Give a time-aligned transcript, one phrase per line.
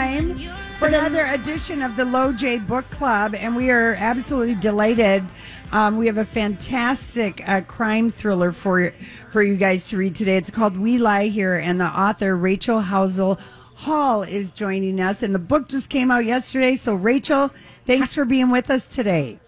[0.00, 0.40] time
[0.78, 5.22] for another edition of the Low J Book Club, and we are absolutely delighted.
[5.72, 8.94] Um, we have a fantastic uh, crime thriller for
[9.28, 10.38] for you guys to read today.
[10.38, 13.38] It's called We Lie Here, and the author Rachel Howzell
[13.74, 15.22] Hall is joining us.
[15.22, 16.76] And the book just came out yesterday.
[16.76, 17.50] So, Rachel,
[17.84, 19.38] thanks for being with us today.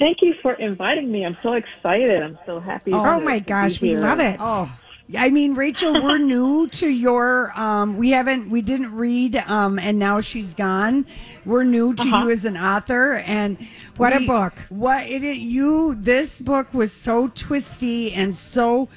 [0.00, 1.24] Thank you for inviting me.
[1.24, 2.20] I'm so excited.
[2.20, 2.92] I'm so happy.
[2.92, 4.38] Oh my gosh, we love it.
[4.40, 4.76] Oh,
[5.18, 7.52] I mean, Rachel, we're new to your.
[7.58, 11.06] Um, we haven't, we didn't read, um, and now she's gone.
[11.44, 12.24] We're new to Uh-huh.
[12.24, 13.58] you as an author, and
[13.96, 14.54] What a book.
[14.68, 15.94] What it, it you?
[15.96, 18.88] This book was so twisty and so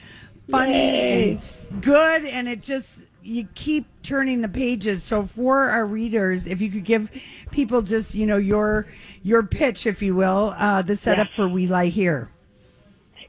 [0.49, 1.31] funny Yay.
[1.71, 5.01] and good, and it just you keep turning the pages.
[5.03, 7.09] So for our readers, if you could give
[7.51, 8.85] people just you know your
[9.23, 11.35] your pitch, if you will, uh, the setup Yes.
[11.35, 12.29] for We Lie Here.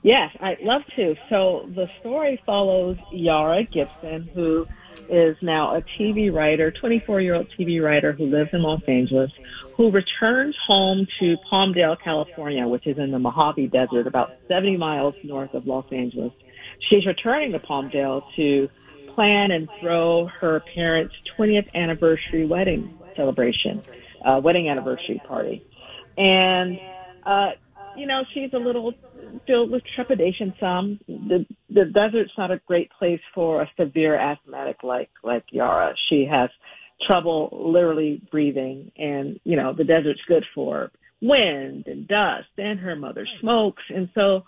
[0.07, 1.17] Yes, I'd love to.
[1.29, 4.65] So the story follows Yara Gibson, who
[5.09, 9.33] is now a TV writer, 24 year old TV writer who lives in Los Angeles,
[9.77, 15.17] who returns home to Palmdale, California, which is in the Mojave Desert, about 70 miles
[15.25, 16.33] north of Los Angeles.
[16.89, 18.69] She's returning to Palmdale to
[19.13, 23.83] plan and throw her parents' 20th anniversary wedding celebration,
[24.25, 25.67] uh, wedding anniversary party.
[26.17, 26.79] And,
[27.25, 27.51] uh,
[27.97, 28.93] you know, she's a little
[29.47, 31.01] filled with trepidation some.
[31.09, 35.95] The, the desert's not a great place for a severe asthmatic like, like Yara.
[36.09, 36.51] She has
[37.07, 42.97] trouble literally breathing and, you know, the desert's good for wind and dust and her
[42.97, 43.83] mother smokes.
[43.89, 44.45] And so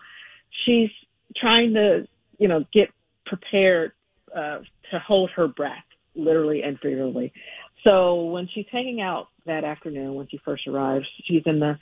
[0.65, 0.91] she's
[1.37, 2.07] trying to,
[2.39, 2.89] you know, get
[3.27, 3.93] prepared,
[4.35, 4.61] uh,
[4.91, 7.33] to hold her breath, literally and figuratively.
[7.87, 11.79] So when she's hanging out that afternoon, when she first arrives, she's in the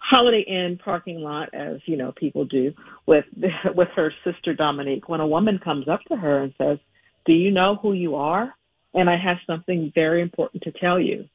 [0.00, 2.72] Holiday Inn parking lot, as you know people do,
[3.06, 3.24] with
[3.74, 5.08] with her sister Dominique.
[5.08, 6.78] When a woman comes up to her and says,
[7.26, 8.54] "Do you know who you are?"
[8.94, 11.26] and I have something very important to tell you,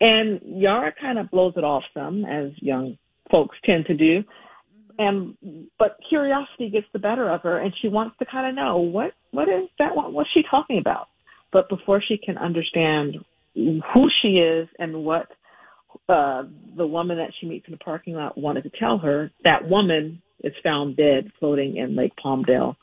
[0.00, 2.98] and Yara kind of blows it off some, as young
[3.30, 4.24] folks tend to do,
[4.98, 5.36] and
[5.78, 9.12] but curiosity gets the better of her, and she wants to kind of know what
[9.30, 10.12] what is that one?
[10.12, 11.08] What's she talking about?
[11.52, 13.16] But before she can understand
[13.54, 15.28] who she is and what
[16.08, 16.44] uh,
[16.76, 20.22] the woman that she meets in the parking lot wanted to tell her, that woman
[20.42, 22.76] is found dead floating in Lake Palmdale.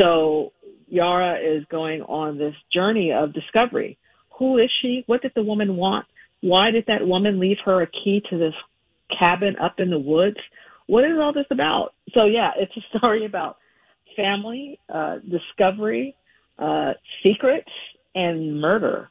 [0.00, 0.52] So
[0.88, 3.98] Yara is going on this journey of discovery.
[4.38, 5.04] Who is she?
[5.06, 6.06] What did the woman want?
[6.40, 8.54] Why did that woman leave her a key to this
[9.18, 10.36] cabin up in the woods?
[10.86, 11.94] What is all this about?
[12.14, 13.56] So yeah, it's a story about
[14.16, 16.14] family, uh, discovery,
[16.58, 16.92] uh,
[17.22, 17.70] secrets,
[18.14, 19.10] and murder.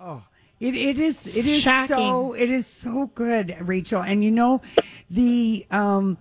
[0.00, 0.22] Oh,
[0.62, 1.96] it, it is it is Shocking.
[1.96, 4.00] so it is so good, Rachel.
[4.00, 4.62] And you know,
[5.10, 6.18] the um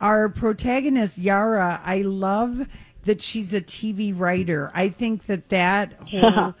[0.00, 2.66] our protagonist Yara, I love
[3.04, 4.70] that she's a TV writer.
[4.72, 6.54] I think that that whole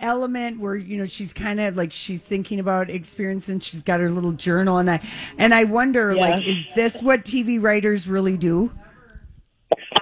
[0.00, 3.98] element where you know she's kind of like she's thinking about experience and she's got
[3.98, 5.00] her little journal and I
[5.38, 8.70] and I wonder like is this what TV writers really do?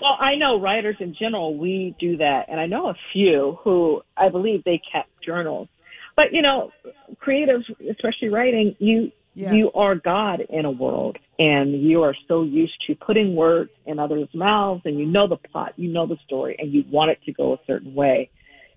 [0.03, 2.47] Well, I know writers in general, we do that.
[2.49, 5.69] And I know a few who I believe they kept journals.
[6.17, 6.73] But, you know,
[7.17, 9.53] creatives, especially writing, you, Yeah.
[9.53, 13.99] you are God in a world and you are so used to putting words in
[13.99, 17.19] others' mouths and you know the plot, you know the story and you want it
[17.25, 18.31] to go a certain way.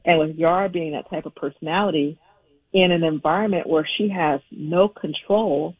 [0.05, 2.17] And with Yara being that type of personality
[2.73, 5.75] in an environment where she has no control,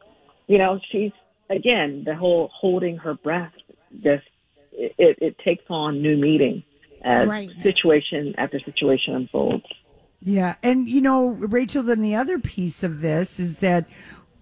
[0.47, 1.12] you know, she's,
[1.50, 3.53] again, the whole holding her breath,
[3.91, 4.22] This
[4.72, 6.63] it, it, it takes on new meaning
[7.03, 7.50] as Right.
[7.63, 9.66] situation after situation unfolds.
[10.22, 13.85] Yeah, and you know, Rachel, then the other piece of this is that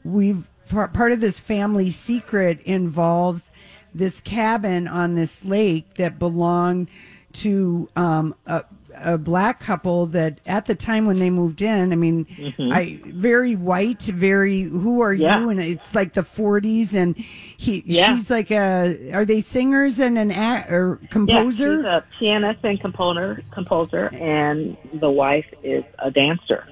[0.03, 3.52] we've part of this family secret involves
[3.94, 6.88] this cabin on this lake that belonged
[7.34, 8.63] to um, a,
[8.97, 12.25] a black couple that at the time when they moved in, I mean,
[12.59, 15.39] I very white, very who are Yeah.
[15.41, 15.50] you?
[15.50, 18.16] And it's like the 40s, and he Yeah.
[18.16, 21.72] she's like a are they singers and an a, or composer?
[21.72, 26.66] Yeah, she's a pianist and composer, composer, and the wife is a dancer.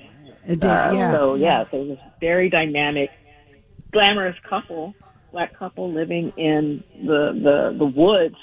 [0.47, 1.11] A da- Uh, yeah.
[1.13, 3.09] So yeah, so this very dynamic,
[3.91, 4.93] glamorous couple,
[5.31, 8.35] black couple living in the the the woods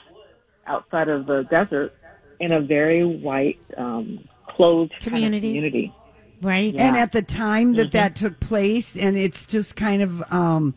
[0.66, 1.92] outside of the desert
[2.40, 5.48] in a very white, um, closed kind of Community.
[5.48, 5.94] community.
[6.42, 6.74] Right?
[6.78, 10.74] and at the time that that took place and it's just kind of um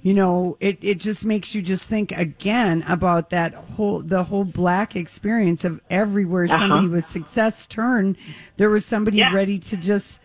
[0.00, 4.44] you know it it just makes you just think again about that whole the whole
[4.44, 8.16] black experience of everywhere somebody with success turned
[8.56, 9.34] there was somebody Yeah.
[9.34, 10.18] ready to just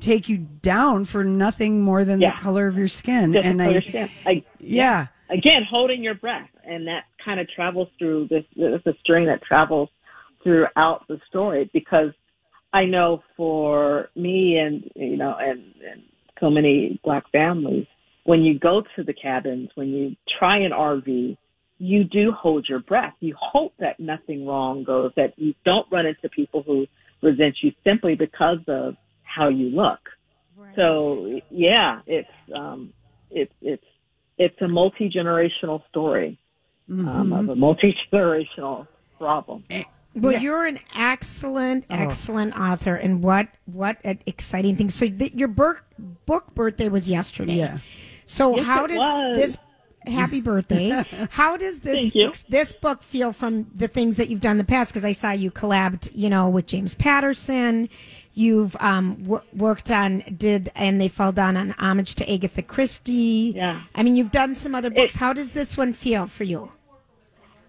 [0.00, 2.34] take you down for nothing more than Yeah.
[2.34, 4.10] the color of your skin Just and i understand.
[4.24, 8.94] I, yeah again holding your breath and that kind of travels through this this a
[9.00, 9.90] string that travels
[10.42, 12.12] throughout the story because
[12.72, 16.02] I know for me and you know and, and
[16.40, 17.86] so many black families,
[18.24, 21.36] when you go to the cabins, when you try an RV,
[21.78, 23.14] you do hold your breath.
[23.20, 26.86] You hope that nothing wrong goes, that you don't run into people who
[27.22, 30.00] resent you simply because of how you look.
[30.56, 30.74] Right.
[30.76, 32.92] So yeah, it's um,
[33.30, 33.84] it's it's
[34.38, 36.38] it's a multi generational story
[36.88, 37.08] mm-hmm.
[37.08, 38.86] um, of a multi generational
[39.18, 39.64] problem.
[40.14, 40.40] Well, yeah.
[40.40, 41.94] you're an excellent, oh.
[41.94, 42.62] excellent oh.
[42.62, 44.90] author, and what what an exciting thing!
[44.90, 45.84] So the, your book
[46.26, 47.54] book birthday was yesterday.
[47.54, 47.78] Yeah.
[48.26, 49.36] So yes, how does was.
[49.36, 49.56] this
[50.06, 51.04] happy birthday?
[51.30, 52.12] how does this
[52.48, 54.92] this book feel from the things that you've done in the past?
[54.92, 57.88] Because I saw you collabed, you know, with James Patterson.
[58.32, 63.52] You've um, w- worked on did and they fell down on homage to Agatha Christie.
[63.54, 63.82] Yeah.
[63.94, 65.14] I mean, you've done some other books.
[65.14, 66.72] It, how does this one feel for you?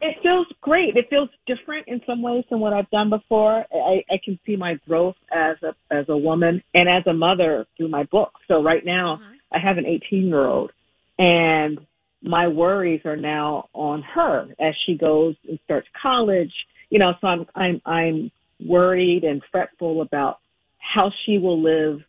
[0.01, 0.95] It feels great.
[0.95, 3.63] It feels different in some ways than what I've done before.
[3.71, 7.67] I, I can see my growth as a as a woman and as a mother
[7.77, 8.31] through my book.
[8.47, 9.33] So right now, uh-huh.
[9.53, 10.71] I have an 18 year old,
[11.19, 11.79] and
[12.23, 16.53] my worries are now on her as she goes and starts college.
[16.89, 20.39] You know, so I'm I'm I'm worried and fretful about
[20.79, 22.01] how she will live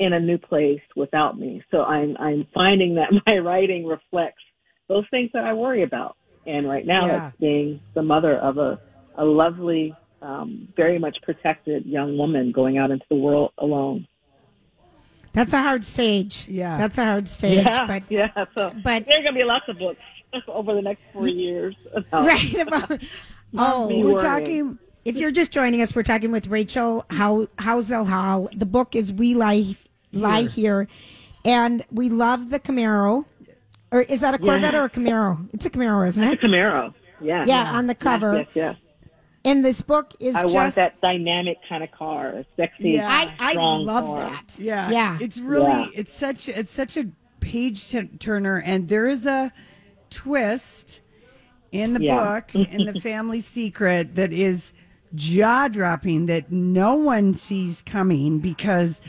[0.00, 1.62] in a new place without me.
[1.70, 4.42] So I'm I'm finding that my writing reflects
[4.88, 6.16] those things that I worry about.
[6.46, 7.28] And right now, yeah.
[7.28, 8.80] it's being the mother of a,
[9.16, 14.06] a lovely, um, very much protected young woman going out into the world alone.
[15.32, 16.46] That's a hard stage.
[16.48, 17.64] Yeah, that's a hard stage.
[17.64, 18.30] Yeah, but yeah.
[18.54, 20.00] So, but there are going to be lots of books
[20.48, 21.76] over the next four years.
[21.94, 22.54] About, right.
[22.54, 23.00] About,
[23.56, 24.78] oh, we're talking.
[25.04, 28.48] If you're just joining us, we're talking with Rachel How Howzell Hall.
[28.54, 29.76] The book is We Lie
[30.12, 30.88] Lie Here,
[31.44, 33.24] and we love the Camaro.
[33.92, 34.80] Or is that a Corvette yeah.
[34.80, 35.48] or a Camaro?
[35.52, 36.34] It's a Camaro, isn't it?
[36.34, 36.94] It's a Camaro.
[37.20, 37.44] Yeah.
[37.44, 37.72] Yeah, yeah.
[37.72, 38.38] on the cover.
[38.38, 39.10] Yes, yes, yes.
[39.44, 43.08] And this book is I just, want that dynamic kind of car, a sexy, yeah.
[43.08, 44.20] I, I love car.
[44.20, 44.54] that.
[44.58, 45.18] Yeah, yeah.
[45.20, 45.86] It's really, yeah.
[45.94, 47.06] it's such, it's such a
[47.40, 49.50] page t- turner, and there is a
[50.10, 51.00] twist
[51.72, 52.40] in the yeah.
[52.40, 54.72] book in the family secret that is
[55.14, 59.00] jaw dropping that no one sees coming because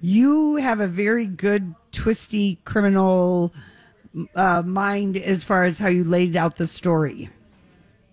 [0.00, 3.52] you have a very good twisty criminal
[4.34, 7.30] uh, mind as far as how you laid out the story.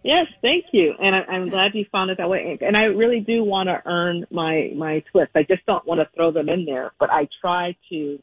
[0.03, 2.59] Yes, thank you, and I, am glad you found it that way.
[2.61, 5.31] And I really do want to earn my my twist.
[5.33, 8.19] I just don't want to throw them in there, but I try to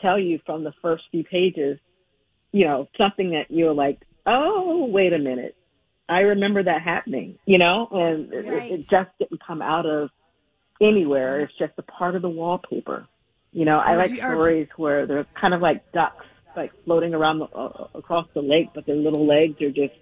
[0.00, 1.78] tell you from the first few pages,
[2.52, 5.56] you know, something that you're like, oh, wait a minute,
[6.08, 8.70] I remember that happening, you know, and right.
[8.70, 10.10] it, it just didn't come out of
[10.80, 11.40] anywhere.
[11.40, 13.06] It's just a part of the wallpaper.
[13.52, 17.44] You know, I like stories where they're kind of like ducks like floating around the,
[17.46, 19.94] uh, across the lake, but their little legs are just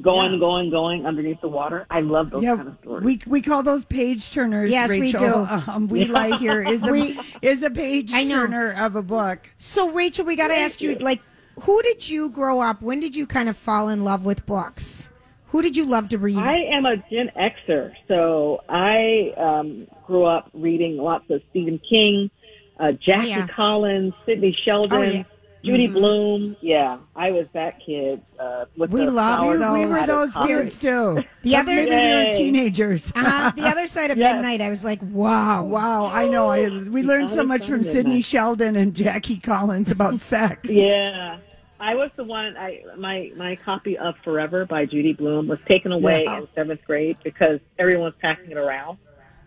[0.00, 0.38] going, yeah.
[0.38, 1.86] going, going underneath the water.
[1.90, 3.04] I love those yeah, kind of stories.
[3.04, 4.70] We we call those page turners.
[4.70, 5.20] Yes, Rachel.
[5.20, 5.48] we do.
[5.74, 9.48] Um, we lie here is a we, is a page turner of a book.
[9.56, 11.20] So Rachel, we got to ask you, you, like,
[11.62, 12.82] who did you grow up?
[12.82, 15.10] When did you kind of fall in love with books?
[15.48, 16.36] Who did you love to read?
[16.36, 22.30] I am a Gen Xer, so I um, grew up reading lots of Stephen King,
[22.78, 23.46] uh, Jackie oh, yeah.
[23.46, 24.92] Collins, Sidney Sheldon.
[24.92, 25.22] Oh, yeah.
[25.64, 25.94] Judy mm-hmm.
[25.94, 28.20] Blume, yeah, I was that kid.
[28.38, 29.72] Uh, with we love you.
[29.72, 31.24] We were those kids too.
[31.42, 33.12] The other, maybe we were teenagers.
[33.14, 34.34] uh, the other side of yes.
[34.34, 36.06] midnight, I was like, wow, wow.
[36.06, 36.48] I know.
[36.48, 40.70] I, we learned so much from Sidney Sheldon and Jackie Collins about sex.
[40.70, 41.38] Yeah,
[41.78, 42.56] I was the one.
[42.56, 46.38] I my my copy of Forever by Judy Blume was taken away yeah.
[46.38, 48.96] in seventh grade because everyone's passing it around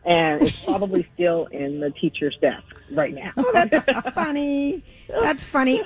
[0.08, 3.34] and it's probably still in the teacher's desk right now.
[3.36, 4.82] Oh, that's funny.
[5.10, 5.82] That's funny.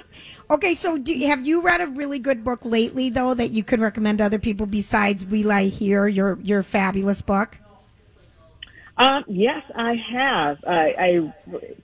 [0.51, 3.79] Okay, so do, have you read a really good book lately, though, that you could
[3.79, 7.57] recommend to other people besides We Lie Here, your your fabulous book?
[8.97, 10.63] Um, yes, I have.
[10.67, 11.33] I, I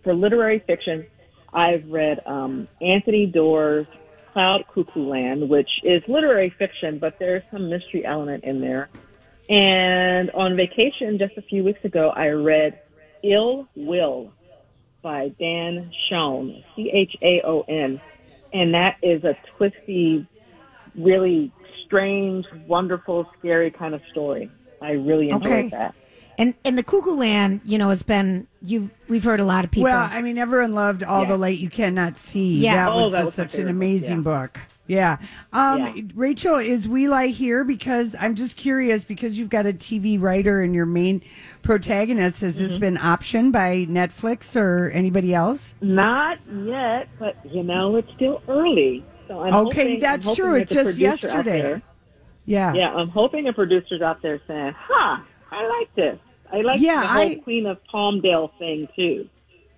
[0.03, 1.08] for literary fiction,
[1.51, 3.88] I've read um, Anthony Doerr's
[4.34, 8.89] Cloud Cuckoo Land, which is literary fiction, but there's some mystery element in there.
[9.50, 12.80] And on vacation just a few weeks ago, I read
[13.24, 14.34] Ill Will
[15.01, 18.01] by Dan Chaon, C-H-A-O-N.
[18.54, 20.27] And that is a twisty,
[20.96, 21.51] really
[21.86, 24.51] strange, wonderful, scary kind of story.
[24.82, 25.70] I really enjoyed okay.
[25.70, 25.96] that.
[26.39, 28.92] And and the Cuckoo Land, you know, has been you.
[29.08, 29.86] We've heard a lot of people.
[29.86, 31.30] Well, I mean, everyone loved All yeah.
[31.30, 32.60] the Light You Cannot See.
[32.60, 34.54] Yeah, that oh, was that just was such an amazing book.
[34.54, 34.62] book.
[34.88, 35.17] Yeah.
[35.53, 36.03] Um, yeah.
[36.15, 37.63] Rachel, is We Lie Here?
[37.63, 41.22] Because I'm just curious because you've got a TV writer and your main
[41.62, 42.41] protagonist.
[42.41, 42.63] Has mm-hmm.
[42.63, 45.75] this been optioned by Netflix or anybody else?
[45.82, 49.06] Not yet, but you know, it's still early.
[49.27, 50.56] So I'm okay, hoping, that's I'm true.
[50.56, 51.82] It's just yesterday.
[52.46, 52.74] Yeah.
[52.74, 56.17] Yeah, I'm hoping a producer's out there saying, huh, I like this.
[56.51, 59.27] I like yeah, the whole I, Queen of Palmdale thing too.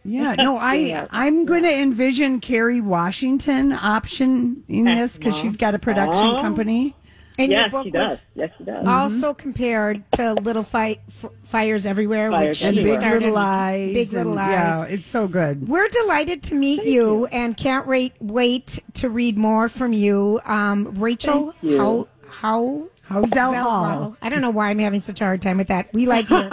[0.03, 5.75] Yeah, no, I I'm going to envision Kerry Washington option in this because she's got
[5.75, 6.41] a production oh.
[6.41, 6.96] company.
[7.38, 8.25] And yes, your book she does.
[8.36, 8.86] Yes, she does.
[8.86, 9.41] Also mm-hmm.
[9.41, 13.94] compared to Little Fi- F- Fires Everywhere, Fires which and Big Little Lies.
[13.94, 14.51] Big Little Lies.
[14.51, 15.70] Yeah, it's so good.
[15.70, 20.41] We're delighted to meet you, you, and can't wait wait to read more from you,
[20.44, 21.56] um, Rachel.
[21.62, 21.77] You.
[21.77, 24.18] How how Howzell Hall.
[24.22, 25.94] I don't know why I'm having such a hard time with that.
[25.94, 26.50] We like here.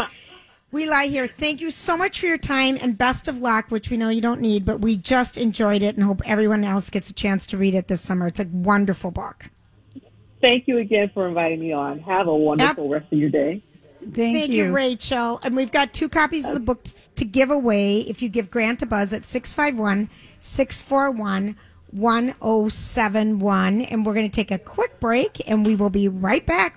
[0.73, 1.27] We lie here.
[1.27, 4.21] Thank you so much for your time and best of luck, which we know you
[4.21, 7.57] don't need, but we just enjoyed it and hope everyone else gets a chance to
[7.57, 8.27] read it this summer.
[8.27, 9.51] It's a wonderful book.
[10.41, 12.01] Thank you again for inviting me on.
[12.01, 12.93] Have a wonderful yep.
[12.93, 13.63] rest of your day.
[14.01, 14.67] Thank, Thank you.
[14.67, 14.73] you.
[14.73, 15.41] Rachel.
[15.43, 16.85] And we've got two copies of the book
[17.17, 21.57] to give away if you give Grant a buzz at 651 641
[21.91, 23.81] 1071.
[23.83, 26.75] And we're going to take a quick break and we will be right back.